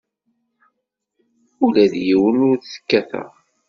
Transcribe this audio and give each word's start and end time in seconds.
Ula 1.65 1.85
d 1.91 1.93
yiwen 2.05 2.37
ur 2.49 2.55
t-kkateɣ. 2.57 3.29